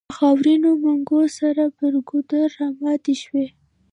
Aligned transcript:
له 0.07 0.13
خاورينو 0.17 0.69
منګو 0.83 1.21
سره 1.39 1.63
پر 1.77 1.93
ګودر 2.09 2.45
راماتې 2.59 3.15
شوې. 3.23 3.45